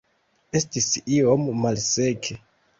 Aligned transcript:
Estis 0.59 0.89
iom 1.19 1.47
malseke. 1.61 2.43